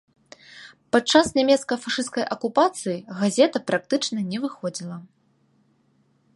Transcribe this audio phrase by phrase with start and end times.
[0.95, 4.97] Падчас нямецка-фашысцкай акупацыі газета практычна не выходзіла.